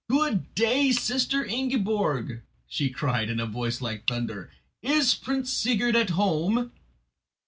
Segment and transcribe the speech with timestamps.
[0.09, 4.49] "Good day, Sister Ingiborg!" she cried, in a voice like thunder;
[4.81, 6.71] "is Prince Sigurd at home?"